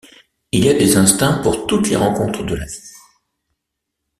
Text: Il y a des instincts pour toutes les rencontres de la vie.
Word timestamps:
Il 0.51 0.65
y 0.65 0.67
a 0.69 0.73
des 0.73 0.97
instincts 0.97 1.37
pour 1.43 1.67
toutes 1.67 1.87
les 1.89 1.95
rencontres 1.95 2.41
de 2.43 2.55
la 2.55 2.65
vie. 2.65 2.91